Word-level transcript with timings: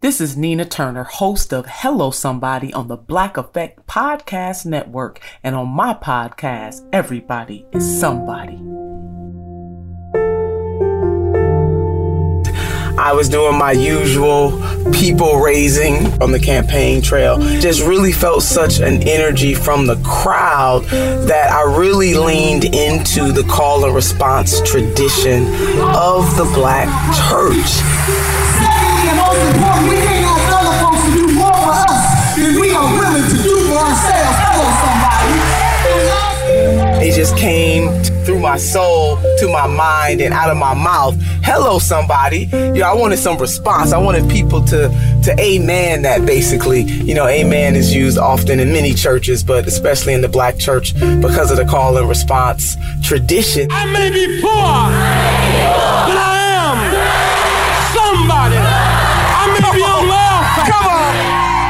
This 0.00 0.20
is 0.20 0.36
Nina 0.36 0.64
Turner, 0.64 1.02
host 1.02 1.52
of 1.52 1.66
Hello 1.66 2.12
Somebody 2.12 2.72
on 2.72 2.86
the 2.86 2.96
Black 2.96 3.36
Effect 3.36 3.84
Podcast 3.88 4.64
Network. 4.64 5.18
And 5.42 5.56
on 5.56 5.70
my 5.70 5.92
podcast, 5.92 6.88
Everybody 6.92 7.66
is 7.72 7.98
Somebody. 7.98 8.62
I 12.96 13.12
was 13.12 13.28
doing 13.28 13.58
my 13.58 13.72
usual 13.72 14.52
people 14.92 15.40
raising 15.40 16.06
on 16.22 16.30
the 16.30 16.38
campaign 16.38 17.02
trail. 17.02 17.38
Just 17.58 17.82
really 17.82 18.12
felt 18.12 18.44
such 18.44 18.78
an 18.78 19.02
energy 19.02 19.52
from 19.52 19.88
the 19.88 19.96
crowd 20.04 20.84
that 21.26 21.50
I 21.50 21.76
really 21.76 22.14
leaned 22.14 22.66
into 22.66 23.32
the 23.32 23.42
call 23.50 23.84
and 23.84 23.92
response 23.92 24.60
tradition 24.60 25.42
of 25.82 26.36
the 26.36 26.48
black 26.54 26.86
church. 27.28 28.17
Through 38.38 38.48
my 38.48 38.56
soul 38.56 39.16
to 39.38 39.48
my 39.48 39.66
mind 39.66 40.20
and 40.20 40.32
out 40.32 40.50
of 40.50 40.56
my 40.56 40.74
mouth. 40.74 41.16
Hello, 41.42 41.78
somebody. 41.78 42.48
You 42.52 42.74
know, 42.74 42.88
I 42.88 42.94
wanted 42.94 43.18
some 43.18 43.36
response. 43.38 43.92
I 43.92 43.98
wanted 43.98 44.30
people 44.30 44.64
to 44.66 44.88
to 45.24 45.34
amen 45.40 46.02
that 46.02 46.24
basically. 46.24 46.82
You 46.82 47.14
know, 47.14 47.26
amen 47.26 47.74
is 47.74 47.92
used 47.92 48.18
often 48.18 48.60
in 48.60 48.72
many 48.72 48.94
churches, 48.94 49.42
but 49.42 49.66
especially 49.66 50.14
in 50.14 50.20
the 50.20 50.28
black 50.28 50.58
church 50.58 50.94
because 50.94 51.50
of 51.50 51.56
the 51.56 51.64
call 51.64 51.96
and 51.96 52.08
response 52.08 52.76
tradition. 53.02 53.68
I 53.70 53.86
may 53.92 54.10
be 54.10 54.40
poor, 54.40 54.50
but 56.06 56.16
I 56.16 56.38
am 56.62 56.78
somebody. 57.96 58.56
I 58.56 59.44
may 59.52 59.70
be 59.76 59.82
on 59.82 60.08
welfare. 60.08 60.66
Come 60.72 60.86
on. 60.86 61.12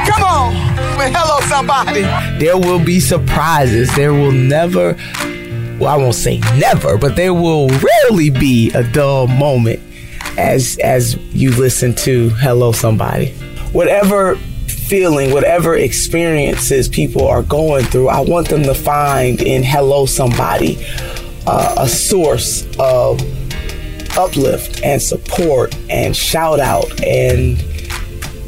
Come 0.07 0.23
on. 0.23 0.49
Well, 0.99 1.13
hello, 1.13 1.41
somebody. 1.49 2.03
There 2.39 2.59
will 2.59 2.85
be 2.85 3.01
surprises. 3.01 3.95
There 3.97 4.13
will 4.13 4.33
never, 4.33 4.95
well, 5.79 5.89
I 5.89 5.97
won't 5.97 6.15
say 6.15 6.39
never, 6.57 6.99
but 6.99 7.17
there 7.17 7.35
will 7.35 7.69
rarely 7.69 8.31
be 8.31 8.71
a 8.73 8.83
dull 8.93 9.27
moment 9.27 9.81
as 10.37 10.79
as 10.83 11.17
you 11.35 11.51
listen 11.57 11.95
to 11.97 12.31
Hello 12.31 12.73
Somebody. 12.73 13.33
Whatever 13.73 14.37
feeling, 14.67 15.33
whatever 15.33 15.77
experiences 15.77 16.89
people 16.89 17.27
are 17.27 17.43
going 17.43 17.85
through, 17.85 18.09
I 18.09 18.21
want 18.21 18.49
them 18.49 18.63
to 18.63 18.75
find 18.75 19.41
in 19.43 19.63
Hello 19.63 20.07
Somebody 20.07 20.85
uh, 21.47 21.75
a 21.79 21.89
source 21.89 22.67
of 22.79 23.21
uplift 24.19 24.83
and 24.83 25.01
support 25.01 25.77
and 25.89 26.17
shout 26.17 26.59
out 26.59 27.05
and 27.05 27.59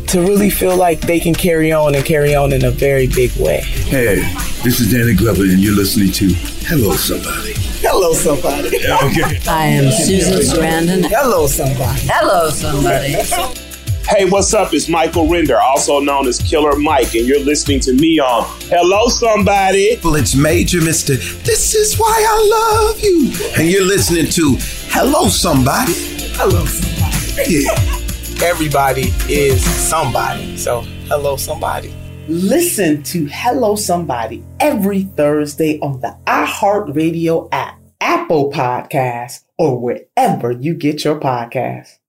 to 0.09 0.21
really 0.21 0.51
feel 0.51 0.77
like 0.77 1.01
they 1.01 1.21
can 1.21 1.35
carry 1.35 1.71
on 1.71 1.95
and 1.95 2.05
carry 2.05 2.35
on 2.35 2.53
in 2.53 2.65
a 2.65 2.71
very 2.71 3.07
big 3.07 3.31
way. 3.37 3.61
Hey, 3.61 4.23
this 4.63 4.81
is 4.81 4.93
Danny 4.93 5.15
Glover, 5.15 5.43
and 5.43 5.59
you're 5.59 5.75
listening 5.75 6.13
to 6.13 6.29
Hello 6.67 6.93
Somebody. 6.93 7.55
Hello, 7.81 8.13
somebody. 8.13 8.69
Okay. 8.77 9.41
I 9.49 9.67
am 9.67 9.91
Susan 9.91 10.41
Sarandon. 10.41 11.07
Hello, 11.09 11.47
somebody. 11.47 12.01
Hello, 12.05 12.51
somebody. 12.51 13.15
Hey, 14.07 14.29
what's 14.29 14.53
up? 14.53 14.75
It's 14.75 14.89
Michael 14.89 15.29
Render, 15.29 15.59
also 15.59 16.01
known 16.01 16.27
as 16.27 16.39
Killer 16.39 16.79
Mike, 16.79 17.15
and 17.15 17.27
you're 17.27 17.45
listening 17.45 17.81
to 17.81 17.95
me 17.95 18.19
on 18.19 18.45
Hello 18.65 19.09
Somebody. 19.09 19.99
Well, 20.05 20.17
it's 20.17 20.35
Major 20.35 20.83
Mister. 20.83 21.17
This 21.17 21.75
is 21.75 21.99
why 21.99 22.13
I 22.29 22.89
love 22.91 23.01
you. 23.01 23.33
And 23.57 23.71
you're 23.71 23.87
listening 23.87 24.27
to 24.33 24.57
Hello 24.91 25.29
Somebody. 25.29 25.95
Hello, 26.37 26.67
somebody. 26.67 27.55
Yeah. 27.65 28.01
Everybody 28.47 29.13
is 29.29 29.63
somebody. 29.65 30.57
So, 30.57 30.83
hello, 31.09 31.37
somebody. 31.37 31.95
Listen 32.31 33.03
to 33.03 33.27
Hello 33.27 33.75
Somebody 33.75 34.45
every 34.61 35.03
Thursday 35.03 35.81
on 35.81 36.01
the 36.01 36.17
iHeartRadio 36.29 37.49
app, 37.51 37.81
Apple 38.01 38.53
Podcasts, 38.53 39.43
or 39.59 39.81
wherever 39.81 40.53
you 40.53 40.77
get 40.77 41.05
your 41.05 41.19
podcasts. 41.19 42.00